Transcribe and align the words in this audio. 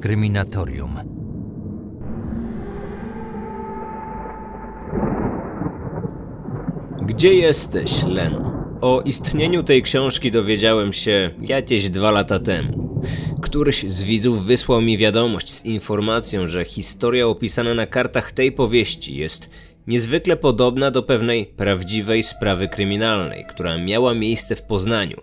Kryminatorium. 0.00 0.94
Gdzie 7.02 7.34
jesteś, 7.34 8.02
Leno? 8.02 8.52
O 8.80 9.02
istnieniu 9.04 9.62
tej 9.62 9.82
książki 9.82 10.30
dowiedziałem 10.30 10.92
się 10.92 11.30
jakieś 11.40 11.90
dwa 11.90 12.10
lata 12.10 12.38
temu. 12.38 13.02
Któryś 13.42 13.82
z 13.82 14.02
widzów 14.02 14.46
wysłał 14.46 14.82
mi 14.82 14.98
wiadomość 14.98 15.50
z 15.50 15.64
informacją, 15.64 16.46
że 16.46 16.64
historia 16.64 17.26
opisana 17.26 17.74
na 17.74 17.86
kartach 17.86 18.32
tej 18.32 18.52
powieści 18.52 19.16
jest 19.16 19.50
niezwykle 19.86 20.36
podobna 20.36 20.90
do 20.90 21.02
pewnej 21.02 21.46
prawdziwej 21.46 22.22
sprawy 22.22 22.68
kryminalnej, 22.68 23.44
która 23.48 23.78
miała 23.78 24.14
miejsce 24.14 24.56
w 24.56 24.62
Poznaniu 24.62 25.16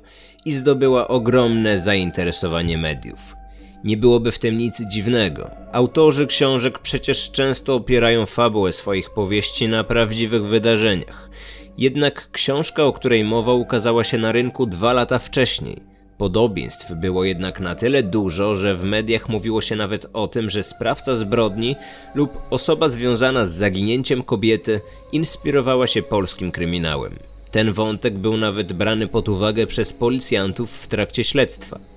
i 0.45 0.51
zdobyła 0.51 1.07
ogromne 1.07 1.79
zainteresowanie 1.79 2.77
mediów. 2.77 3.46
Nie 3.83 3.97
byłoby 3.97 4.31
w 4.31 4.39
tym 4.39 4.57
nic 4.57 4.81
dziwnego. 4.87 5.51
Autorzy 5.71 6.27
książek 6.27 6.79
przecież 6.79 7.31
często 7.31 7.75
opierają 7.75 8.25
fabułę 8.25 8.71
swoich 8.71 9.09
powieści 9.09 9.67
na 9.67 9.83
prawdziwych 9.83 10.45
wydarzeniach. 10.45 11.29
Jednak 11.77 12.31
książka, 12.31 12.83
o 12.83 12.93
której 12.93 13.23
mowa, 13.23 13.53
ukazała 13.53 14.03
się 14.03 14.17
na 14.17 14.31
rynku 14.31 14.65
dwa 14.65 14.93
lata 14.93 15.19
wcześniej. 15.19 15.81
Podobieństw 16.17 16.91
było 16.91 17.23
jednak 17.23 17.59
na 17.59 17.75
tyle 17.75 18.03
dużo, 18.03 18.55
że 18.55 18.75
w 18.75 18.83
mediach 18.83 19.29
mówiło 19.29 19.61
się 19.61 19.75
nawet 19.75 20.07
o 20.13 20.27
tym, 20.27 20.49
że 20.49 20.63
sprawca 20.63 21.15
zbrodni 21.15 21.75
lub 22.15 22.37
osoba 22.49 22.89
związana 22.89 23.45
z 23.45 23.51
zaginięciem 23.51 24.23
kobiety 24.23 24.81
inspirowała 25.11 25.87
się 25.87 26.03
polskim 26.03 26.51
kryminałem. 26.51 27.19
Ten 27.51 27.71
wątek 27.71 28.17
był 28.17 28.37
nawet 28.37 28.73
brany 28.73 29.07
pod 29.07 29.29
uwagę 29.29 29.67
przez 29.67 29.93
policjantów 29.93 30.71
w 30.71 30.87
trakcie 30.87 31.23
śledztwa. 31.23 31.96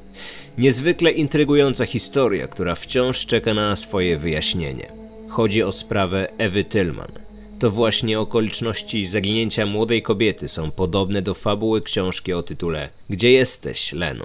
Niezwykle 0.60 1.10
intrygująca 1.10 1.86
historia, 1.86 2.48
która 2.48 2.74
wciąż 2.74 3.26
czeka 3.26 3.54
na 3.54 3.76
swoje 3.76 4.18
wyjaśnienie. 4.18 4.92
Chodzi 5.28 5.62
o 5.62 5.72
sprawę 5.72 6.28
Ewy 6.38 6.64
Tillman. 6.64 7.12
To 7.58 7.70
właśnie 7.70 8.20
okoliczności 8.20 9.06
zaginięcia 9.06 9.66
młodej 9.66 10.02
kobiety 10.02 10.48
są 10.48 10.70
podobne 10.70 11.22
do 11.22 11.34
fabuły 11.34 11.82
książki 11.82 12.32
o 12.32 12.42
tytule 12.42 12.88
Gdzie 13.10 13.30
jesteś, 13.32 13.92
Leno? 13.92 14.24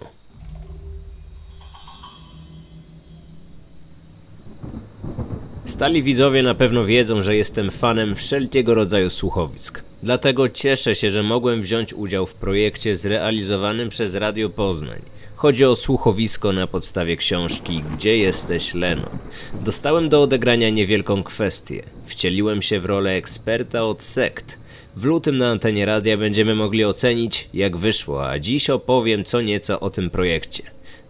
Stali 5.65 6.03
widzowie 6.03 6.43
na 6.43 6.55
pewno 6.55 6.85
wiedzą, 6.85 7.21
że 7.21 7.35
jestem 7.35 7.71
fanem 7.71 8.15
wszelkiego 8.15 8.73
rodzaju 8.73 9.09
słuchowisk. 9.09 9.83
Dlatego 10.03 10.49
cieszę 10.49 10.95
się, 10.95 11.09
że 11.09 11.23
mogłem 11.23 11.61
wziąć 11.61 11.93
udział 11.93 12.25
w 12.25 12.33
projekcie 12.33 12.95
zrealizowanym 12.95 13.89
przez 13.89 14.15
Radio 14.15 14.49
Poznań. 14.49 15.14
Chodzi 15.35 15.65
o 15.65 15.75
słuchowisko 15.75 16.53
na 16.53 16.67
podstawie 16.67 17.17
książki 17.17 17.83
Gdzie 17.93 18.17
jesteś, 18.17 18.73
Leno? 18.73 19.09
Dostałem 19.53 20.09
do 20.09 20.21
odegrania 20.21 20.69
niewielką 20.69 21.23
kwestię. 21.23 21.83
Wcieliłem 22.05 22.61
się 22.61 22.79
w 22.79 22.85
rolę 22.85 23.11
eksperta 23.11 23.83
od 23.83 24.03
sekt. 24.03 24.59
W 24.95 25.05
lutym 25.05 25.37
na 25.37 25.49
antenie 25.49 25.85
radia 25.85 26.17
będziemy 26.17 26.55
mogli 26.55 26.85
ocenić, 26.85 27.49
jak 27.53 27.77
wyszło, 27.77 28.29
a 28.29 28.39
dziś 28.39 28.69
opowiem 28.69 29.23
co 29.23 29.41
nieco 29.41 29.79
o 29.79 29.89
tym 29.89 30.09
projekcie. 30.09 30.63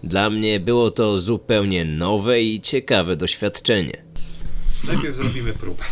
Dla 0.03 0.29
mnie 0.29 0.59
było 0.59 0.91
to 0.91 1.17
zupełnie 1.17 1.85
nowe 1.85 2.41
i 2.41 2.61
ciekawe 2.61 3.15
doświadczenie. 3.15 4.03
Najpierw 4.87 5.15
zrobimy 5.15 5.53
próbę. 5.53 5.83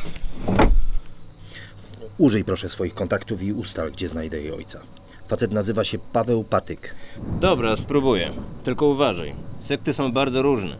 Użyj 2.18 2.44
proszę 2.44 2.70
swoich 2.70 2.94
kontaktów 2.94 3.42
i 3.42 3.54
ustal, 3.54 3.92
gdzie 3.92 4.10
znajdę 4.10 4.42
jej 4.42 4.52
ojca. 4.52 4.80
Facet 5.34 5.52
nazywa 5.52 5.84
się 5.84 5.98
Paweł 6.00 6.44
Patyk. 6.44 6.96
Dobra, 7.40 7.76
spróbuję. 7.76 8.32
Tylko 8.64 8.86
uważaj. 8.86 9.36
Sekty 9.60 9.94
są 9.94 10.12
bardzo 10.12 10.42
różne. 10.42 10.78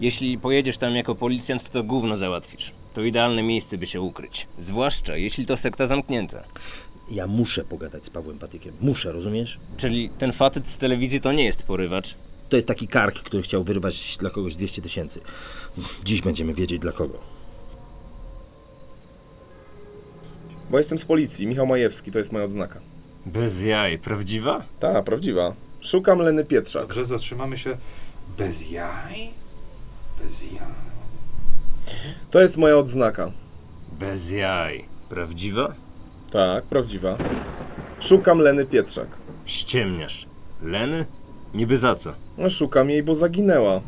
Jeśli 0.00 0.38
pojedziesz 0.38 0.78
tam 0.78 0.96
jako 0.96 1.14
policjant, 1.14 1.70
to 1.70 1.82
gówno 1.82 2.16
załatwisz. 2.16 2.72
To 2.94 3.02
idealne 3.02 3.42
miejsce, 3.42 3.78
by 3.78 3.86
się 3.86 4.00
ukryć. 4.00 4.46
Zwłaszcza, 4.58 5.16
jeśli 5.16 5.46
to 5.46 5.56
sekta 5.56 5.86
zamknięta. 5.86 6.44
Ja 7.10 7.26
muszę 7.26 7.64
pogadać 7.64 8.04
z 8.04 8.10
Pawłem 8.10 8.38
Patykiem. 8.38 8.74
Muszę, 8.80 9.12
rozumiesz? 9.12 9.58
Czyli 9.76 10.10
ten 10.18 10.32
facet 10.32 10.66
z 10.66 10.78
telewizji 10.78 11.20
to 11.20 11.32
nie 11.32 11.44
jest 11.44 11.62
porywacz. 11.62 12.14
To 12.48 12.56
jest 12.56 12.68
taki 12.68 12.88
kark, 12.88 13.22
który 13.22 13.42
chciał 13.42 13.64
wyrwać 13.64 14.16
dla 14.20 14.30
kogoś 14.30 14.54
200 14.54 14.82
tysięcy. 14.82 15.20
Dziś 16.04 16.22
będziemy 16.22 16.54
wiedzieć 16.54 16.78
dla 16.78 16.92
kogo. 16.92 17.18
Bo 20.70 20.78
jestem 20.78 20.98
z 20.98 21.04
policji, 21.04 21.46
Michał 21.46 21.66
Majewski, 21.66 22.10
to 22.12 22.18
jest 22.18 22.32
moja 22.32 22.44
odznaka. 22.44 22.95
Bez 23.26 23.60
jaj, 23.62 23.98
prawdziwa? 23.98 24.62
Ta, 24.80 25.02
prawdziwa. 25.02 25.52
Szukam 25.80 26.18
Leny 26.18 26.44
Pietrzak. 26.44 26.82
Dobrze, 26.82 27.06
zatrzymamy 27.06 27.58
się 27.58 27.76
bez 28.38 28.70
jaj? 28.70 29.30
Bez 30.22 30.52
jaj. 30.52 30.86
To 32.30 32.40
jest 32.40 32.56
moja 32.56 32.76
odznaka. 32.78 33.30
Bez 33.92 34.30
jaj. 34.30 34.84
Prawdziwa? 35.08 35.74
Tak, 36.30 36.64
prawdziwa. 36.64 37.16
Szukam 38.00 38.38
Leny 38.38 38.66
Pietrzak. 38.66 39.08
Ściemniasz. 39.46 40.26
Leny? 40.62 41.06
Niby 41.54 41.76
za 41.76 41.94
co? 41.94 42.12
No, 42.38 42.50
szukam 42.50 42.90
jej, 42.90 43.02
bo 43.02 43.14
zaginęła. 43.14 43.80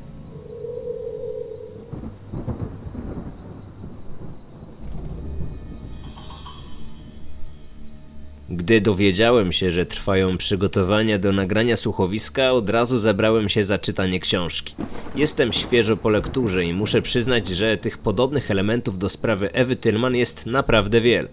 Gdy 8.51 8.81
dowiedziałem 8.81 9.53
się, 9.53 9.71
że 9.71 9.87
trwają 9.87 10.39
przygotowania 10.39 11.19
do 11.19 11.33
nagrania 11.33 11.77
słuchowiska, 11.77 12.53
od 12.53 12.71
razu 12.71 12.99
zabrałem 12.99 13.49
się 13.49 13.65
za 13.65 13.79
czytanie 13.79 14.21
książki. 14.21 14.75
Jestem 15.15 15.53
świeżo 15.53 15.97
po 15.97 16.11
lekturze 16.11 16.65
i 16.65 16.75
muszę 16.75 17.03
przyznać, 17.03 17.47
że 17.49 17.77
tych 17.77 17.99
podobnych 17.99 18.51
elementów 18.51 18.99
do 18.99 19.09
sprawy 19.09 19.53
Ewy 19.53 19.77
Tillman 19.77 20.17
jest 20.17 20.47
naprawdę 20.47 21.01
wiele. 21.01 21.29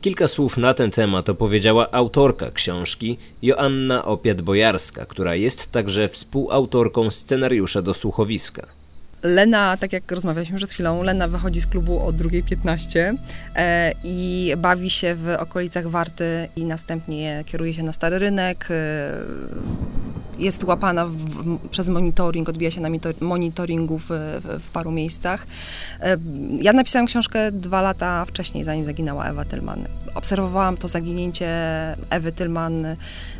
Kilka 0.00 0.28
słów 0.28 0.56
na 0.56 0.74
ten 0.74 0.90
temat 0.90 1.28
opowiedziała 1.28 1.92
autorka 1.92 2.50
książki, 2.50 3.18
Joanna 3.42 4.04
Opiat-Bojarska, 4.04 5.06
która 5.06 5.34
jest 5.34 5.72
także 5.72 6.08
współautorką 6.08 7.10
scenariusza 7.10 7.82
do 7.82 7.94
słuchowiska. 7.94 8.83
Lena, 9.24 9.76
tak 9.76 9.92
jak 9.92 10.12
rozmawialiśmy 10.12 10.56
przed 10.56 10.72
chwilą, 10.72 11.02
Lena 11.02 11.28
wychodzi 11.28 11.60
z 11.60 11.66
klubu 11.66 12.06
o 12.06 12.10
2.15 12.10 13.16
e, 13.56 13.92
i 14.04 14.52
bawi 14.58 14.90
się 14.90 15.14
w 15.14 15.36
okolicach 15.38 15.88
Warty 15.88 16.48
i 16.56 16.64
następnie 16.64 17.44
kieruje 17.46 17.74
się 17.74 17.82
na 17.82 17.92
Stary 17.92 18.18
Rynek. 18.18 18.68
E, 18.70 18.74
jest 20.38 20.64
łapana 20.64 21.06
w, 21.06 21.16
w, 21.16 21.68
przez 21.68 21.88
monitoring, 21.88 22.48
odbija 22.48 22.70
się 22.70 22.80
na 22.80 22.88
monitoringu 23.20 23.98
w, 23.98 24.06
w, 24.60 24.70
paru 24.72 24.90
miejscach. 24.90 25.46
E, 26.00 26.16
ja 26.60 26.72
napisałam 26.72 27.06
książkę 27.06 27.52
dwa 27.52 27.80
lata 27.80 28.24
wcześniej, 28.24 28.64
zanim 28.64 28.84
zaginęła 28.84 29.24
Ewa 29.24 29.44
Tillman. 29.44 29.84
Obserwowałam 30.14 30.76
to 30.76 30.88
zaginięcie 30.88 31.48
Ewy 32.10 32.32
Tillman 32.32 32.86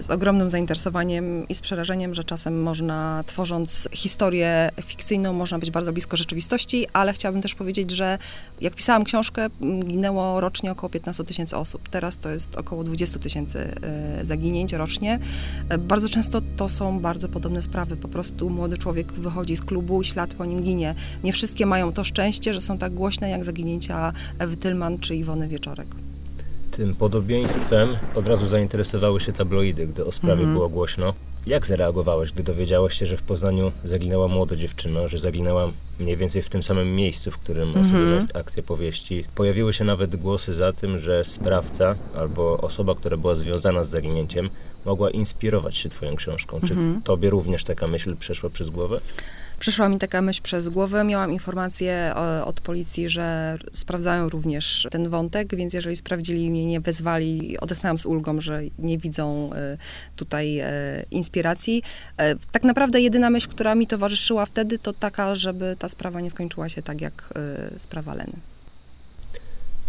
z 0.00 0.10
ogromnym 0.10 0.48
zainteresowaniem 0.48 1.48
i 1.48 1.54
z 1.54 1.60
przerażeniem, 1.60 2.14
że 2.14 2.24
czasem 2.24 2.62
można, 2.62 3.24
tworząc 3.26 3.88
historię 3.92 4.70
fikcyjną, 4.84 5.32
można 5.32 5.58
być 5.58 5.70
bardzo 5.70 5.92
blisko 5.92 6.16
rzeczywistości, 6.16 6.86
ale 6.92 7.12
chciałabym 7.12 7.42
też 7.42 7.54
powiedzieć, 7.54 7.90
że 7.90 8.18
jak 8.60 8.74
pisałam 8.74 9.04
książkę, 9.04 9.46
ginęło 9.84 10.40
rocznie 10.40 10.72
około 10.72 10.90
15 10.90 11.24
tysięcy 11.24 11.56
osób. 11.56 11.88
Teraz 11.88 12.18
to 12.18 12.30
jest 12.30 12.56
około 12.56 12.84
20 12.84 13.18
tysięcy 13.18 13.74
e, 13.82 14.26
zaginięć 14.26 14.72
rocznie. 14.72 15.18
E, 15.68 15.78
Bardzo 15.78 16.08
często 16.08 16.40
to 16.56 16.68
są 16.68 16.83
bardzo 16.92 17.28
podobne 17.28 17.62
sprawy. 17.62 17.96
Po 17.96 18.08
prostu 18.08 18.50
młody 18.50 18.78
człowiek 18.78 19.12
wychodzi 19.12 19.56
z 19.56 19.62
klubu 19.62 20.02
i 20.02 20.04
ślad 20.04 20.34
po 20.34 20.44
nim 20.44 20.62
ginie. 20.62 20.94
Nie 21.24 21.32
wszystkie 21.32 21.66
mają 21.66 21.92
to 21.92 22.04
szczęście, 22.04 22.54
że 22.54 22.60
są 22.60 22.78
tak 22.78 22.94
głośne 22.94 23.30
jak 23.30 23.44
zaginięcia 23.44 24.12
Ewy 24.38 24.56
Tillman 24.56 24.98
czy 24.98 25.16
Iwony 25.16 25.48
Wieczorek. 25.48 25.88
Tym 26.70 26.94
podobieństwem 26.94 27.96
od 28.14 28.26
razu 28.26 28.46
zainteresowały 28.46 29.20
się 29.20 29.32
tabloidy, 29.32 29.86
gdy 29.86 30.04
o 30.04 30.12
sprawie 30.12 30.46
było 30.46 30.68
głośno. 30.68 31.14
Jak 31.46 31.66
zareagowałeś, 31.66 32.32
gdy 32.32 32.42
dowiedziałeś 32.42 32.94
się, 32.94 33.06
że 33.06 33.16
w 33.16 33.22
Poznaniu 33.22 33.72
zaginęła 33.84 34.28
młoda 34.28 34.56
dziewczyna, 34.56 35.08
że 35.08 35.18
zaginęła 35.18 35.72
mniej 36.00 36.16
więcej 36.16 36.42
w 36.42 36.48
tym 36.48 36.62
samym 36.62 36.96
miejscu, 36.96 37.30
w 37.30 37.38
którym 37.38 37.70
osadzona 37.70 38.14
jest 38.14 38.36
akcja 38.36 38.62
powieści? 38.62 39.24
Pojawiły 39.34 39.72
się 39.72 39.84
nawet 39.84 40.16
głosy 40.16 40.54
za 40.54 40.72
tym, 40.72 40.98
że 40.98 41.24
sprawca 41.24 41.96
albo 42.16 42.58
osoba, 42.60 42.94
która 42.94 43.16
była 43.16 43.34
związana 43.34 43.84
z 43.84 43.88
zaginięciem, 43.88 44.50
mogła 44.84 45.10
inspirować 45.10 45.76
się 45.76 45.88
twoją 45.88 46.16
książką. 46.16 46.60
Czy 46.66 46.76
tobie 47.04 47.30
również 47.30 47.64
taka 47.64 47.86
myśl 47.86 48.16
przeszła 48.16 48.50
przez 48.50 48.70
głowę? 48.70 49.00
Przyszła 49.58 49.88
mi 49.88 49.98
taka 49.98 50.22
myśl 50.22 50.42
przez 50.42 50.68
głowę. 50.68 51.04
Miałam 51.04 51.32
informację 51.32 51.92
e, 51.92 52.44
od 52.44 52.60
policji, 52.60 53.08
że 53.08 53.58
sprawdzają 53.72 54.28
również 54.28 54.86
ten 54.90 55.08
wątek, 55.08 55.56
więc 55.56 55.72
jeżeli 55.72 55.96
sprawdzili 55.96 56.50
mnie, 56.50 56.66
nie 56.66 56.80
wezwali, 56.80 57.58
odetchnęłam 57.58 57.98
z 57.98 58.06
ulgą, 58.06 58.40
że 58.40 58.60
nie 58.78 58.98
widzą 58.98 59.50
e, 59.52 59.76
tutaj 60.16 60.58
e, 60.58 60.70
inspiracji. 61.10 61.82
Tak 62.52 62.62
naprawdę 62.62 63.00
jedyna 63.00 63.30
myśl, 63.30 63.48
która 63.48 63.74
mi 63.74 63.86
towarzyszyła 63.86 64.46
wtedy, 64.46 64.78
to 64.78 64.92
taka, 64.92 65.34
żeby 65.34 65.76
ta 65.78 65.88
sprawa 65.88 66.20
nie 66.20 66.30
skończyła 66.30 66.68
się 66.68 66.82
tak 66.82 67.00
jak 67.00 67.34
sprawa 67.78 68.14
Leny. 68.14 68.53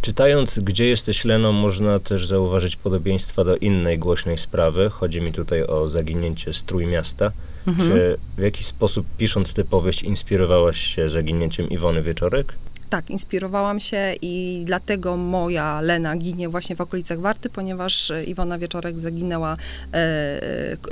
Czytając 0.06 0.60
Gdzie 0.60 0.86
jesteś 0.86 1.26
Leno, 1.26 1.52
można 1.52 2.00
też 2.00 2.28
zauważyć 2.28 2.76
podobieństwa 2.76 3.44
do 3.44 3.58
innej 3.58 4.00
głośnej 4.00 4.38
sprawy. 4.38 4.90
Chodzi 4.90 5.22
mi 5.22 5.32
tutaj 5.32 5.64
o 5.64 5.90
zaginięcie 5.90 6.54
z 6.54 6.64
Trójmiasta. 6.64 7.32
Czy 7.80 8.18
w 8.38 8.42
jakiś 8.42 8.66
sposób 8.66 9.06
pisząc 9.18 9.54
tę 9.54 9.64
powieść 9.64 10.04
inspirowałaś 10.04 10.80
się 10.80 11.10
zaginięciem 11.10 11.70
Iwony 11.70 12.02
Wieczorek? 12.02 12.54
Tak, 12.96 13.10
inspirowałam 13.10 13.80
się 13.80 14.14
i 14.22 14.64
dlatego 14.66 15.18
moja 15.18 15.82
Lena 15.82 16.16
ginie 16.16 16.50
właśnie 16.50 16.76
w 16.76 16.82
okolicach 16.82 17.20
Warty, 17.20 17.50
ponieważ 17.50 18.12
e, 18.12 18.24
Iwona 18.24 18.58
Wieczorek 18.58 19.00
zaginęła 19.00 19.54
e, 19.54 19.58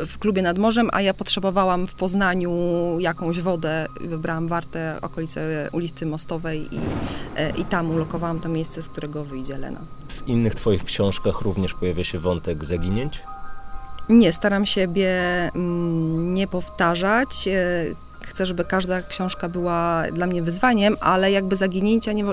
w 0.07 0.17
klubie 0.19 0.41
nad 0.41 0.57
morzem, 0.57 0.89
a 0.94 1.01
ja 1.01 1.13
potrzebowałam 1.13 1.88
w 1.88 1.94
Poznaniu 1.94 2.51
jakąś 3.00 3.39
wodę. 3.39 3.88
Wybrałam 4.01 4.47
Wartę, 4.47 4.97
okolice 5.01 5.69
ulicy 5.71 6.05
Mostowej 6.05 6.75
i, 6.75 6.79
e, 7.35 7.50
i 7.50 7.65
tam 7.65 7.91
ulokowałam 7.91 8.39
to 8.39 8.50
miejsce, 8.50 8.81
z 8.83 8.89
którego 8.89 9.23
wyjdzie 9.23 9.57
Lena. 9.57 9.79
W 10.07 10.27
innych 10.27 10.55
twoich 10.55 10.83
książkach 10.83 11.41
również 11.41 11.73
pojawia 11.73 12.03
się 12.03 12.19
wątek 12.19 12.65
zaginięć? 12.65 13.21
Nie, 14.09 14.33
staram 14.33 14.65
siebie 14.65 15.11
mm, 15.55 16.33
nie 16.33 16.47
powtarzać. 16.47 17.50
Chcę, 18.33 18.45
żeby 18.45 18.63
każda 18.65 19.01
książka 19.01 19.50
była 19.50 20.03
dla 20.13 20.27
mnie 20.27 20.41
wyzwaniem, 20.41 20.97
ale 21.00 21.31
jakby 21.31 21.56
zaginięcia 21.56 22.13
nie, 22.13 22.24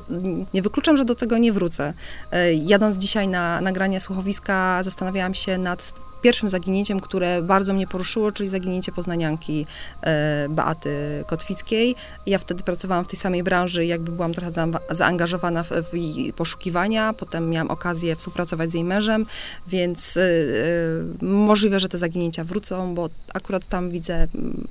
nie 0.54 0.62
wykluczam, 0.62 0.96
że 0.96 1.04
do 1.04 1.14
tego 1.14 1.38
nie 1.38 1.52
wrócę. 1.52 1.92
E, 2.32 2.54
Jadąc 2.54 2.96
dzisiaj 2.96 3.28
na 3.28 3.60
nagranie 3.60 4.00
słuchowiska, 4.00 4.82
zastanawiałam 4.82 5.34
się 5.34 5.58
nad 5.58 5.92
pierwszym 6.20 6.48
zaginięciem, 6.48 7.00
które 7.00 7.42
bardzo 7.42 7.72
mnie 7.72 7.86
poruszyło, 7.86 8.32
czyli 8.32 8.48
zaginięcie 8.48 8.92
poznanianki 8.92 9.66
e, 10.02 10.48
Beaty 10.48 11.24
Kotwickiej. 11.26 11.94
Ja 12.26 12.38
wtedy 12.38 12.62
pracowałam 12.62 13.04
w 13.04 13.08
tej 13.08 13.18
samej 13.18 13.42
branży, 13.42 13.86
jakby 13.86 14.12
byłam 14.12 14.32
trochę 14.32 14.50
za, 14.50 14.66
zaangażowana 14.90 15.62
w, 15.62 15.70
w 15.70 15.94
jej 15.94 16.32
poszukiwania, 16.32 17.12
potem 17.12 17.50
miałam 17.50 17.70
okazję 17.70 18.16
współpracować 18.16 18.70
z 18.70 18.74
jej 18.74 18.84
mężem, 18.84 19.26
więc 19.68 20.16
e, 20.16 20.22
e, 20.22 21.24
możliwe, 21.24 21.80
że 21.80 21.88
te 21.88 21.98
zaginięcia 21.98 22.44
wrócą, 22.44 22.94
bo 22.94 23.08
akurat 23.34 23.66
tam 23.66 23.90
widzę 23.90 24.14
mm, 24.14 24.66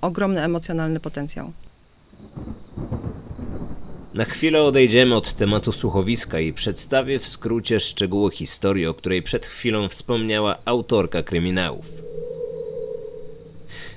ogromny 0.00 0.42
emocjonalny 0.42 1.00
potencjał. 1.00 1.52
Na 4.16 4.24
chwilę 4.24 4.62
odejdziemy 4.62 5.16
od 5.16 5.32
tematu 5.32 5.72
słuchowiska 5.72 6.40
i 6.40 6.52
przedstawię 6.52 7.18
w 7.18 7.26
skrócie 7.26 7.80
szczegóły 7.80 8.30
historii, 8.30 8.86
o 8.86 8.94
której 8.94 9.22
przed 9.22 9.46
chwilą 9.46 9.88
wspomniała 9.88 10.58
autorka 10.64 11.22
kryminałów. 11.22 11.86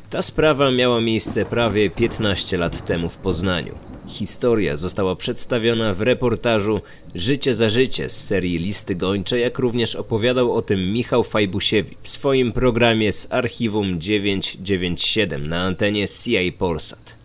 Ta 0.10 0.22
sprawa 0.22 0.72
miała 0.72 1.02
miejsce 1.02 1.46
prawie 1.46 1.90
15 1.90 2.58
lat 2.58 2.86
temu 2.86 3.10
w 3.10 3.18
Poznaniu. 3.18 3.76
Historia 4.08 4.76
została 4.76 5.16
przedstawiona 5.16 5.94
w 5.94 6.02
reportażu 6.02 6.82
Życie 7.16 7.54
za 7.54 7.70
życie 7.70 8.10
z 8.10 8.26
serii 8.28 8.58
Listy 8.58 8.96
Gończe, 8.96 9.40
jak 9.40 9.60
również 9.60 9.96
opowiadał 9.96 10.54
o 10.54 10.62
tym 10.62 10.94
Michał 10.94 11.24
Fajbusiewicz 11.24 12.00
w 12.02 12.08
swoim 12.08 12.52
programie 12.52 13.12
z 13.12 13.32
archiwum 13.32 14.02
997 14.02 15.48
na 15.48 15.62
antenie 15.62 16.08
CI 16.08 16.52
Polsat. 16.52 17.18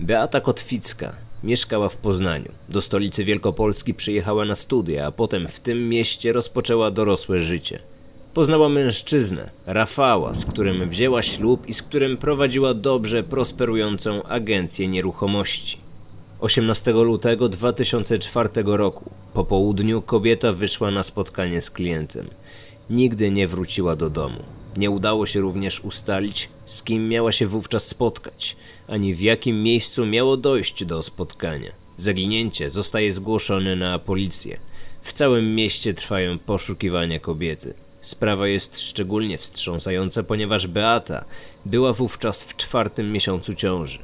Beata 0.00 0.40
Kotwicka 0.40 1.23
mieszkała 1.44 1.88
w 1.88 1.96
Poznaniu. 1.96 2.52
Do 2.68 2.80
stolicy 2.80 3.24
Wielkopolski 3.24 3.94
przyjechała 3.94 4.44
na 4.44 4.54
studia, 4.54 5.06
a 5.06 5.10
potem 5.10 5.48
w 5.48 5.60
tym 5.60 5.88
mieście 5.88 6.32
rozpoczęła 6.32 6.90
dorosłe 6.90 7.40
życie. 7.40 7.78
Poznała 8.34 8.68
mężczyznę, 8.68 9.50
Rafała, 9.66 10.34
z 10.34 10.44
którym 10.44 10.88
wzięła 10.88 11.22
ślub 11.22 11.68
i 11.68 11.74
z 11.74 11.82
którym 11.82 12.16
prowadziła 12.16 12.74
dobrze 12.74 13.22
prosperującą 13.22 14.22
agencję 14.22 14.88
nieruchomości. 14.88 15.78
18 16.40 16.92
lutego 16.92 17.48
2004 17.48 18.48
roku, 18.64 19.10
po 19.34 19.44
południu, 19.44 20.02
kobieta 20.02 20.52
wyszła 20.52 20.90
na 20.90 21.02
spotkanie 21.02 21.60
z 21.60 21.70
klientem. 21.70 22.26
Nigdy 22.90 23.30
nie 23.30 23.48
wróciła 23.48 23.96
do 23.96 24.10
domu. 24.10 24.42
Nie 24.76 24.90
udało 24.90 25.26
się 25.26 25.40
również 25.40 25.80
ustalić, 25.80 26.48
z 26.66 26.82
kim 26.82 27.08
miała 27.08 27.32
się 27.32 27.46
wówczas 27.46 27.86
spotkać, 27.86 28.56
ani 28.88 29.14
w 29.14 29.20
jakim 29.20 29.62
miejscu 29.62 30.06
miało 30.06 30.36
dojść 30.36 30.84
do 30.84 31.02
spotkania. 31.02 31.72
Zaginięcie 31.96 32.70
zostaje 32.70 33.12
zgłoszone 33.12 33.76
na 33.76 33.98
policję. 33.98 34.58
W 35.02 35.12
całym 35.12 35.54
mieście 35.54 35.94
trwają 35.94 36.38
poszukiwania 36.38 37.20
kobiety. 37.20 37.74
Sprawa 38.00 38.48
jest 38.48 38.80
szczególnie 38.80 39.38
wstrząsająca, 39.38 40.22
ponieważ 40.22 40.66
Beata 40.66 41.24
była 41.66 41.92
wówczas 41.92 42.44
w 42.44 42.56
czwartym 42.56 43.12
miesiącu 43.12 43.54
ciąży. 43.54 43.98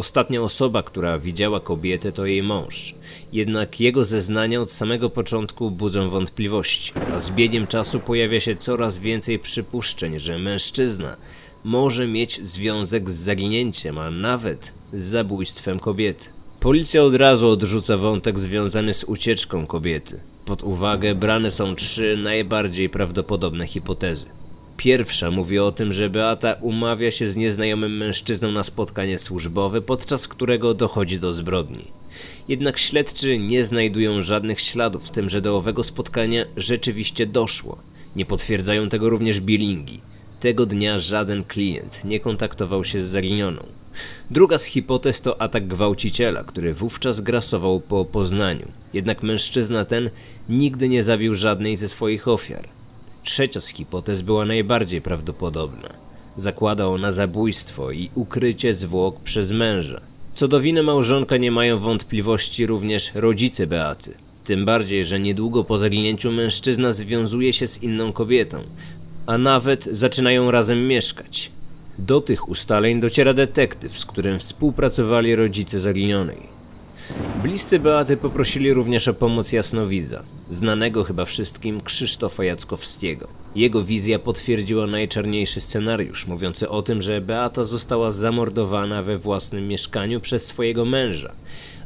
Ostatnia 0.00 0.42
osoba, 0.42 0.82
która 0.82 1.18
widziała 1.18 1.60
kobietę, 1.60 2.12
to 2.12 2.26
jej 2.26 2.42
mąż. 2.42 2.94
Jednak 3.32 3.80
jego 3.80 4.04
zeznania 4.04 4.60
od 4.60 4.72
samego 4.72 5.10
początku 5.10 5.70
budzą 5.70 6.08
wątpliwości, 6.08 6.92
a 7.14 7.20
z 7.20 7.30
biegiem 7.30 7.66
czasu 7.66 8.00
pojawia 8.00 8.40
się 8.40 8.56
coraz 8.56 8.98
więcej 8.98 9.38
przypuszczeń, 9.38 10.18
że 10.18 10.38
mężczyzna 10.38 11.16
może 11.64 12.06
mieć 12.06 12.48
związek 12.48 13.10
z 13.10 13.14
zaginięciem, 13.14 13.98
a 13.98 14.10
nawet 14.10 14.74
z 14.92 15.02
zabójstwem 15.02 15.80
kobiety. 15.80 16.24
Policja 16.60 17.02
od 17.02 17.14
razu 17.14 17.48
odrzuca 17.48 17.96
wątek 17.96 18.38
związany 18.38 18.94
z 18.94 19.04
ucieczką 19.04 19.66
kobiety. 19.66 20.20
Pod 20.44 20.62
uwagę 20.62 21.14
brane 21.14 21.50
są 21.50 21.74
trzy 21.74 22.16
najbardziej 22.16 22.88
prawdopodobne 22.88 23.66
hipotezy. 23.66 24.39
Pierwsza 24.80 25.30
mówi 25.30 25.58
o 25.58 25.72
tym, 25.72 25.92
że 25.92 26.10
Beata 26.10 26.56
umawia 26.60 27.10
się 27.10 27.26
z 27.26 27.36
nieznajomym 27.36 27.96
mężczyzną 27.96 28.52
na 28.52 28.64
spotkanie 28.64 29.18
służbowe, 29.18 29.80
podczas 29.82 30.28
którego 30.28 30.74
dochodzi 30.74 31.20
do 31.20 31.32
zbrodni. 31.32 31.84
Jednak 32.48 32.78
śledczy 32.78 33.38
nie 33.38 33.64
znajdują 33.64 34.22
żadnych 34.22 34.60
śladów 34.60 35.08
z 35.08 35.10
tym, 35.10 35.28
że 35.28 35.40
do 35.40 35.56
owego 35.56 35.82
spotkania 35.82 36.44
rzeczywiście 36.56 37.26
doszło. 37.26 37.78
Nie 38.16 38.26
potwierdzają 38.26 38.88
tego 38.88 39.10
również 39.10 39.40
bilingi. 39.40 40.00
Tego 40.40 40.66
dnia 40.66 40.98
żaden 40.98 41.44
klient 41.44 42.04
nie 42.04 42.20
kontaktował 42.20 42.84
się 42.84 43.02
z 43.02 43.06
zaginioną. 43.06 43.66
Druga 44.30 44.58
z 44.58 44.64
hipotez 44.64 45.20
to 45.20 45.42
atak 45.42 45.68
gwałciciela, 45.68 46.44
który 46.44 46.74
wówczas 46.74 47.20
grasował 47.20 47.80
po 47.80 48.04
Poznaniu. 48.04 48.68
Jednak 48.94 49.22
mężczyzna 49.22 49.84
ten 49.84 50.10
nigdy 50.48 50.88
nie 50.88 51.02
zabił 51.02 51.34
żadnej 51.34 51.76
ze 51.76 51.88
swoich 51.88 52.28
ofiar. 52.28 52.79
Trzecia 53.24 53.60
z 53.60 53.68
hipotez 53.68 54.22
była 54.22 54.44
najbardziej 54.44 55.00
prawdopodobna. 55.00 55.88
Zakłada 56.36 56.86
ona 56.86 57.12
zabójstwo 57.12 57.90
i 57.90 58.10
ukrycie 58.14 58.72
zwłok 58.72 59.20
przez 59.20 59.52
męża. 59.52 60.00
Co 60.34 60.48
do 60.48 60.60
winy 60.60 60.82
małżonka 60.82 61.36
nie 61.36 61.50
mają 61.50 61.78
wątpliwości 61.78 62.66
również 62.66 63.14
rodzice 63.14 63.66
Beaty. 63.66 64.14
Tym 64.44 64.64
bardziej, 64.64 65.04
że 65.04 65.20
niedługo 65.20 65.64
po 65.64 65.78
zaginięciu 65.78 66.32
mężczyzna 66.32 66.92
związuje 66.92 67.52
się 67.52 67.66
z 67.66 67.82
inną 67.82 68.12
kobietą, 68.12 68.62
a 69.26 69.38
nawet 69.38 69.84
zaczynają 69.84 70.50
razem 70.50 70.88
mieszkać. 70.88 71.50
Do 71.98 72.20
tych 72.20 72.48
ustaleń 72.48 73.00
dociera 73.00 73.34
detektyw, 73.34 73.98
z 73.98 74.06
którym 74.06 74.38
współpracowali 74.38 75.36
rodzice 75.36 75.80
zaginionej. 75.80 76.59
Bliscy 77.42 77.78
Beaty 77.78 78.16
poprosili 78.16 78.74
również 78.74 79.08
o 79.08 79.14
pomoc 79.14 79.52
jasnowidza, 79.52 80.22
znanego 80.48 81.04
chyba 81.04 81.24
wszystkim 81.24 81.80
Krzysztofa 81.80 82.44
Jackowskiego. 82.44 83.28
Jego 83.54 83.82
wizja 83.82 84.18
potwierdziła 84.18 84.86
najczarniejszy 84.86 85.60
scenariusz, 85.60 86.26
mówiący 86.26 86.68
o 86.68 86.82
tym, 86.82 87.02
że 87.02 87.20
Beata 87.20 87.64
została 87.64 88.10
zamordowana 88.10 89.02
we 89.02 89.18
własnym 89.18 89.68
mieszkaniu 89.68 90.20
przez 90.20 90.46
swojego 90.46 90.84
męża, 90.84 91.32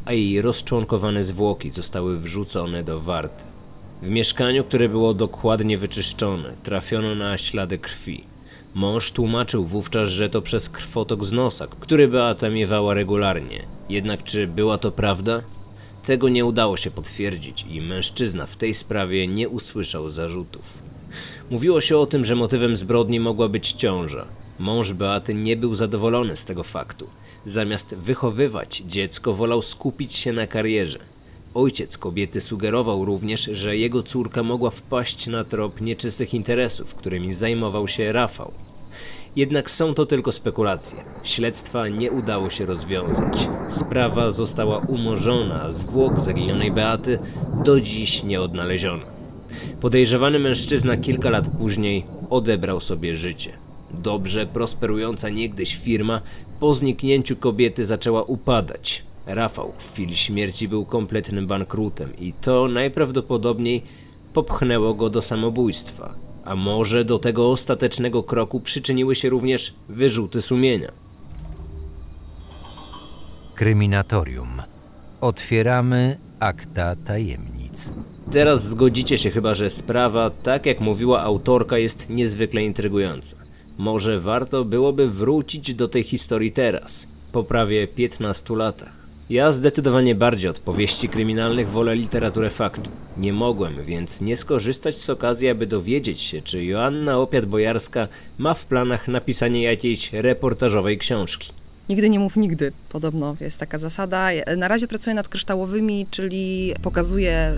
a 0.05 0.13
jej 0.13 0.43
rozczłonkowane 0.43 1.25
zwłoki 1.25 1.71
zostały 1.71 2.19
wrzucone 2.19 2.85
do 2.85 3.01
warty. 3.01 3.45
W 4.03 4.09
mieszkaniu, 4.09 4.65
które 4.65 4.89
było 4.89 5.15
dokładnie 5.15 5.79
wyczyszczone, 5.79 6.53
trafiono 6.63 7.15
na 7.15 7.39
ślady 7.39 7.79
krwi. 7.79 8.25
Mąż 8.75 9.13
tłumaczył 9.13 9.65
wówczas, 9.65 10.09
że 10.09 10.29
to 10.31 10.43
przez 10.43 10.69
krwotok 10.69 11.25
z 11.25 11.33
nosa, 11.33 11.67
który 11.81 12.09
Beata 12.09 12.51
miewała 12.51 12.95
regularnie. 12.95 13.67
Jednak 13.89 14.25
czy 14.25 14.47
była 14.47 14.79
to 14.79 14.93
prawda? 14.93 15.43
Tego 16.03 16.29
nie 16.29 16.45
udało 16.45 16.77
się 16.77 16.91
potwierdzić 16.91 17.67
i 17.71 17.81
mężczyzna 17.81 18.47
w 18.47 18.57
tej 18.57 18.75
sprawie 18.75 19.27
nie 19.27 19.49
usłyszał 19.49 20.11
zarzutów. 20.11 20.79
Mówiło 21.51 21.81
się 21.81 21.99
o 21.99 22.07
tym, 22.07 22.25
że 22.25 22.37
motywem 22.37 22.77
zbrodni 22.77 23.21
mogła 23.21 23.49
być 23.49 23.73
ciąża. 23.73 24.27
Mąż 24.59 24.93
Beaty 24.93 25.35
nie 25.35 25.57
był 25.57 25.75
zadowolony 25.75 26.37
z 26.37 26.45
tego 26.45 26.63
faktu. 26.63 27.07
Zamiast 27.45 27.95
wychowywać 27.95 28.83
dziecko, 28.87 29.35
wolał 29.35 29.63
skupić 29.63 30.13
się 30.13 30.33
na 30.33 30.47
karierze. 30.47 30.99
Ojciec 31.55 31.99
kobiety 31.99 32.41
sugerował 32.41 33.05
również, 33.05 33.45
że 33.45 33.77
jego 33.77 34.03
córka 34.03 34.43
mogła 34.43 34.71
wpaść 34.71 35.27
na 35.27 35.45
trop 35.45 35.81
nieczystych 35.81 36.35
interesów, 36.35 36.95
którymi 36.95 37.35
zajmował 37.35 37.89
się 37.89 38.13
Rafał. 38.13 38.53
Jednak 39.37 39.71
są 39.71 39.95
to 39.95 40.07
tylko 40.07 40.33
spekulacje. 40.33 41.05
Śledztwa 41.23 41.89
nie 41.89 42.11
udało 42.11 42.51
się 42.51 42.67
rozwiązać. 42.67 43.49
Sprawa 43.69 44.31
została 44.31 44.79
umorzona, 44.79 45.63
a 45.63 45.71
zwłok 45.71 46.21
zaginionej 46.21 46.73
Beaty 46.73 47.19
do 47.65 47.81
dziś 47.81 48.25
nie 48.25 48.41
odnaleziono. 48.41 49.07
Podejrzewany 49.81 50.39
mężczyzna 50.39 50.97
kilka 50.97 51.31
lat 51.31 51.49
później 51.59 52.05
odebrał 52.31 52.81
sobie 52.81 53.17
życie. 53.17 53.53
Dobrze 53.91 54.47
prosperująca 54.47 55.29
niegdyś 55.29 55.77
firma 55.77 56.21
po 56.61 56.75
zniknięciu 56.75 57.37
kobiety 57.37 57.85
zaczęła 57.85 58.23
upadać. 58.23 59.05
Rafał 59.27 59.73
w 59.79 59.93
chwili 59.93 60.17
śmierci 60.17 60.69
był 60.69 60.85
kompletnym 60.85 61.47
bankrutem 61.47 62.17
i 62.19 62.33
to 62.33 62.69
najprawdopodobniej 62.69 63.83
popchnęło 64.33 64.95
go 64.95 65.11
do 65.11 65.23
samobójstwa. 65.23 66.15
A 66.45 66.57
może 66.57 67.05
do 67.05 67.19
tego 67.19 67.51
ostatecznego 67.51 68.23
kroku 68.23 68.61
przyczyniły 68.61 69.15
się 69.15 69.29
również 69.29 69.75
wyrzuty 69.89 70.43
sumienia. 70.43 70.93
Kryminatorium. 73.55 74.63
Otwieramy 75.21 76.17
akta 76.41 76.97
tajemnic. 76.97 77.95
Teraz 78.31 78.65
zgodzicie 78.65 79.19
się 79.19 79.31
chyba, 79.31 79.55
że 79.55 79.71
sprawa, 79.71 80.31
tak 80.31 80.67
jak 80.67 80.81
mówiła 80.81 81.23
autorka, 81.23 81.79
jest 81.79 82.11
niezwykle 82.11 82.63
intrygująca. 82.63 83.37
Może 83.79 84.21
warto 84.21 84.65
byłoby 84.65 85.11
wrócić 85.11 85.75
do 85.75 85.89
tej 85.89 86.03
historii 86.03 86.53
teraz, 86.53 87.07
po 87.33 87.45
prawie 87.45 87.89
15 87.89 88.57
latach. 88.57 89.04
Ja 89.31 89.53
zdecydowanie 89.53 90.15
bardziej 90.15 90.51
od 90.51 90.59
powieści 90.59 91.09
kryminalnych 91.09 91.71
wolę 91.71 91.97
literaturę 91.97 92.51
faktu. 92.51 92.91
Nie 93.17 93.33
mogłem 93.33 93.85
więc 93.85 94.21
nie 94.21 94.37
skorzystać 94.37 94.97
z 94.97 95.11
okazji, 95.11 95.49
aby 95.49 95.67
dowiedzieć 95.67 96.21
się, 96.21 96.43
czy 96.43 96.65
Joanna 96.65 97.13
Opiat-Bojarska 97.13 98.09
ma 98.39 98.55
w 98.55 98.65
planach 98.65 99.09
napisanie 99.09 99.63
jakiejś 99.63 100.13
reportażowej 100.13 100.99
książki. 100.99 101.53
Nigdy 101.89 102.11
nie 102.11 102.19
mów 102.19 102.37
nigdy, 102.37 102.73
podobno 102.89 103.37
jest 103.41 103.59
taka 103.59 103.79
zasada. 103.79 104.29
Na 104.57 104.69
razie 104.69 104.89
pracuję 104.89 105.15
nad 105.15 105.29
kryształowymi, 105.29 106.07
czyli 106.11 106.75
pokazuję 106.83 107.53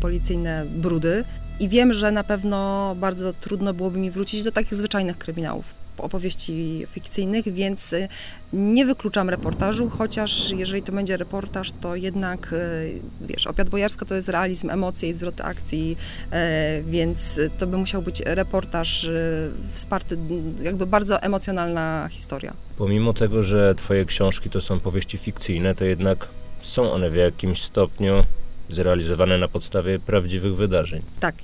policyjne 0.00 0.66
brudy 0.76 1.24
i 1.60 1.68
wiem, 1.68 1.92
że 1.92 2.12
na 2.12 2.24
pewno 2.24 2.94
bardzo 2.98 3.32
trudno 3.32 3.74
byłoby 3.74 3.98
mi 3.98 4.10
wrócić 4.10 4.42
do 4.42 4.52
takich 4.52 4.74
zwyczajnych 4.74 5.18
kryminałów, 5.18 5.74
opowieści 5.98 6.86
fikcyjnych, 6.90 7.52
więc 7.52 7.92
y, 7.92 8.08
nie 8.52 8.86
wykluczam 8.86 9.30
reportażu, 9.30 9.88
chociaż 9.88 10.50
jeżeli 10.50 10.82
to 10.82 10.92
będzie 10.92 11.16
reportaż, 11.16 11.72
to 11.80 11.96
jednak, 11.96 12.52
y, 12.52 13.00
wiesz, 13.20 13.46
Opiat 13.46 13.70
Bojarska 13.70 14.06
to 14.06 14.14
jest 14.14 14.28
realizm, 14.28 14.70
emocje 14.70 15.08
i 15.08 15.12
zwrot 15.12 15.40
akcji, 15.40 15.96
e, 16.30 16.82
więc 16.82 17.40
to 17.58 17.66
by 17.66 17.76
musiał 17.76 18.02
być 18.02 18.20
reportaż 18.20 19.04
y, 19.04 19.50
wsparty, 19.72 20.18
jakby 20.62 20.86
bardzo 20.86 21.22
emocjonalna 21.22 22.08
historia. 22.10 22.52
Pomimo 22.78 23.12
tego, 23.12 23.42
że 23.42 23.74
twoje 23.74 24.04
książki 24.04 24.50
to 24.50 24.60
są 24.60 24.80
powieści 24.80 25.18
fikcyjne, 25.18 25.74
to 25.74 25.84
jednak 25.84 26.28
są 26.62 26.92
one 26.92 27.10
w 27.10 27.16
jakimś 27.16 27.62
stopniu 27.62 28.24
zrealizowane 28.68 29.38
na 29.38 29.48
podstawie 29.48 29.98
prawdziwych 29.98 30.56
wydarzeń. 30.56 31.02
Tak. 31.20 31.34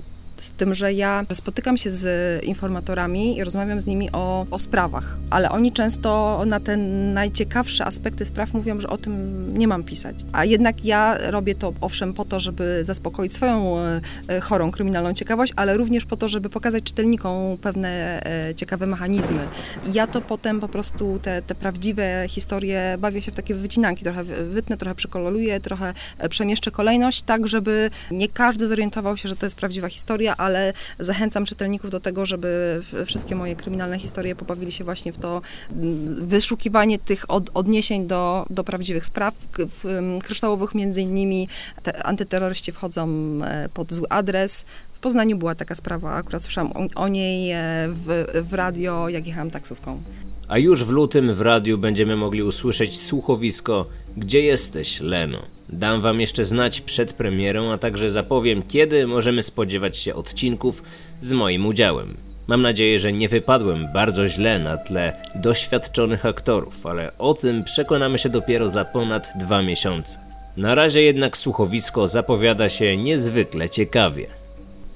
Z 0.40 0.50
tym, 0.50 0.74
że 0.74 0.92
ja 0.92 1.24
spotykam 1.32 1.76
się 1.76 1.90
z 1.90 2.44
informatorami 2.44 3.36
i 3.36 3.44
rozmawiam 3.44 3.80
z 3.80 3.86
nimi 3.86 4.12
o, 4.12 4.46
o 4.50 4.58
sprawach, 4.58 5.18
ale 5.30 5.50
oni 5.50 5.72
często 5.72 6.42
na 6.46 6.60
te 6.60 6.76
najciekawsze 6.76 7.84
aspekty 7.84 8.24
spraw 8.24 8.52
mówią, 8.52 8.80
że 8.80 8.88
o 8.88 8.98
tym 8.98 9.54
nie 9.58 9.68
mam 9.68 9.84
pisać. 9.84 10.16
A 10.32 10.44
jednak 10.44 10.84
ja 10.84 11.18
robię 11.30 11.54
to 11.54 11.72
owszem 11.80 12.14
po 12.14 12.24
to, 12.24 12.40
żeby 12.40 12.84
zaspokoić 12.84 13.34
swoją 13.34 13.78
e, 13.78 14.00
e, 14.28 14.40
chorą 14.40 14.70
kryminalną 14.70 15.14
ciekawość, 15.14 15.52
ale 15.56 15.76
również 15.76 16.06
po 16.06 16.16
to, 16.16 16.28
żeby 16.28 16.48
pokazać 16.48 16.84
czytelnikom 16.84 17.58
pewne 17.58 18.22
e, 18.48 18.54
ciekawe 18.54 18.86
mechanizmy. 18.86 19.48
I 19.90 19.92
ja 19.92 20.06
to 20.06 20.20
potem 20.20 20.60
po 20.60 20.68
prostu 20.68 21.18
te, 21.22 21.42
te 21.42 21.54
prawdziwe 21.54 22.24
historie 22.28 22.96
bawię 22.98 23.22
się 23.22 23.32
w 23.32 23.34
takie 23.34 23.54
wycinanki, 23.54 24.04
trochę 24.04 24.24
wytnę, 24.24 24.76
trochę 24.76 24.94
przekololuję, 24.94 25.60
trochę 25.60 25.94
przemieszczę 26.30 26.70
kolejność, 26.70 27.22
tak 27.22 27.46
żeby 27.46 27.90
nie 28.10 28.28
każdy 28.28 28.66
zorientował 28.66 29.16
się, 29.16 29.28
że 29.28 29.36
to 29.36 29.46
jest 29.46 29.56
prawdziwa 29.56 29.88
historia, 29.88 30.29
ale 30.36 30.72
zachęcam 30.98 31.44
czytelników 31.44 31.90
do 31.90 32.00
tego, 32.00 32.26
żeby 32.26 32.82
wszystkie 33.06 33.34
moje 33.34 33.56
kryminalne 33.56 33.98
historie 33.98 34.34
pobawili 34.34 34.72
się 34.72 34.84
właśnie 34.84 35.12
w 35.12 35.18
to 35.18 35.42
mm, 35.72 36.26
wyszukiwanie 36.26 36.98
tych 36.98 37.30
od, 37.30 37.50
odniesień 37.54 38.06
do, 38.06 38.46
do 38.50 38.64
prawdziwych 38.64 39.06
spraw. 39.06 39.34
W 39.58 40.18
kryształowych 40.24 40.74
między 40.74 41.00
innymi 41.00 41.48
te 41.82 42.06
antyterroryści 42.06 42.72
wchodzą 42.72 43.08
e, 43.44 43.68
pod 43.74 43.92
zły 43.92 44.08
adres. 44.08 44.64
W 44.92 44.98
Poznaniu 44.98 45.36
była 45.36 45.54
taka 45.54 45.74
sprawa, 45.74 46.14
akurat 46.14 46.42
słyszałam 46.42 46.72
o, 46.72 47.00
o 47.00 47.08
niej 47.08 47.52
e, 47.52 47.58
w, 47.88 48.24
w 48.48 48.54
radio, 48.54 49.08
jak 49.08 49.26
jechałam 49.26 49.50
taksówką. 49.50 50.02
A 50.48 50.58
już 50.58 50.84
w 50.84 50.90
lutym 50.90 51.34
w 51.34 51.40
radiu 51.40 51.78
będziemy 51.78 52.16
mogli 52.16 52.42
usłyszeć 52.42 53.00
słuchowisko 53.00 53.86
Gdzie 54.16 54.40
jesteś, 54.40 55.00
Leno? 55.00 55.38
Dam 55.68 56.00
wam 56.00 56.20
jeszcze 56.20 56.44
znać 56.44 56.80
przed 56.80 57.12
premierą, 57.12 57.72
a 57.72 57.78
także 57.78 58.10
zapowiem, 58.10 58.62
kiedy 58.62 59.06
możemy 59.06 59.42
spodziewać 59.42 59.96
się 59.96 60.14
odcinków 60.14 60.82
z 61.20 61.32
moim 61.32 61.66
udziałem. 61.66 62.16
Mam 62.46 62.62
nadzieję, 62.62 62.98
że 62.98 63.12
nie 63.12 63.28
wypadłem 63.28 63.92
bardzo 63.92 64.28
źle 64.28 64.58
na 64.58 64.76
tle 64.76 65.12
doświadczonych 65.34 66.26
aktorów, 66.26 66.86
ale 66.86 67.18
o 67.18 67.34
tym 67.34 67.64
przekonamy 67.64 68.18
się 68.18 68.28
dopiero 68.28 68.68
za 68.68 68.84
ponad 68.84 69.28
dwa 69.38 69.62
miesiące. 69.62 70.18
Na 70.56 70.74
razie 70.74 71.02
jednak 71.02 71.36
słuchowisko 71.36 72.08
zapowiada 72.08 72.68
się 72.68 72.96
niezwykle 72.96 73.68
ciekawie. 73.68 74.39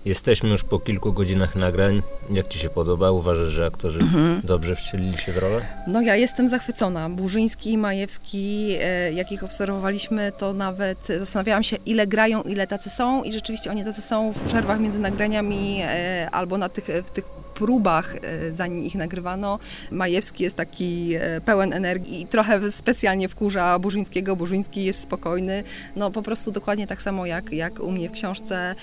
Jesteśmy 0.04 0.48
już 0.48 0.64
po 0.64 0.78
kilku 0.78 1.12
godzinach 1.12 1.56
nagrań. 1.56 2.02
Jak 2.30 2.48
ci 2.48 2.58
się 2.58 2.68
podoba? 2.68 3.10
Uważasz, 3.10 3.48
że 3.48 3.66
aktorzy 3.66 4.00
dobrze 4.44 4.76
wcielili 4.76 5.18
się 5.18 5.32
w 5.32 5.38
rolę? 5.38 5.66
No 5.86 6.00
ja 6.00 6.16
jestem 6.16 6.48
zachwycona. 6.48 7.10
Burzyński 7.10 7.72
i 7.72 7.78
Majewski, 7.78 8.76
e, 8.80 9.12
jak 9.12 9.32
ich 9.32 9.44
obserwowaliśmy, 9.44 10.32
to 10.38 10.52
nawet 10.52 10.98
zastanawiałam 11.18 11.64
się, 11.64 11.76
ile 11.86 12.06
grają, 12.06 12.42
ile 12.42 12.66
tacy 12.66 12.90
są 12.90 13.22
i 13.22 13.32
rzeczywiście 13.32 13.70
oni 13.70 13.84
tacy 13.84 14.02
są 14.02 14.32
w 14.32 14.42
przerwach 14.42 14.80
między 14.80 14.98
nagraniami 14.98 15.80
e, 15.82 16.28
albo 16.32 16.58
na 16.58 16.68
tych, 16.68 16.84
w 17.04 17.10
tych 17.10 17.24
próbach, 17.54 18.16
e, 18.16 18.52
zanim 18.52 18.84
ich 18.84 18.94
nagrywano. 18.94 19.58
Majewski 19.90 20.44
jest 20.44 20.56
taki 20.56 21.14
e, 21.14 21.40
pełen 21.40 21.72
energii 21.72 22.22
i 22.22 22.26
trochę 22.26 22.72
specjalnie 22.72 23.28
wkurza 23.28 23.78
Burzyńskiego. 23.78 24.36
Burzyński 24.36 24.84
jest 24.84 25.00
spokojny. 25.00 25.64
No 25.96 26.10
po 26.10 26.22
prostu 26.22 26.50
dokładnie 26.50 26.86
tak 26.86 27.02
samo 27.02 27.26
jak, 27.26 27.52
jak 27.52 27.80
u 27.80 27.90
mnie 27.90 28.08
w 28.08 28.12
książce. 28.12 28.74